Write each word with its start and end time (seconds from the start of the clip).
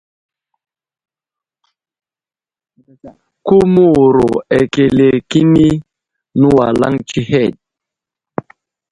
Ku 3.45 3.55
məwuro 3.73 4.27
akəle 4.59 5.07
kəni 5.29 5.67
nəwalaŋ 6.39 6.93
tsəhed. 7.07 7.53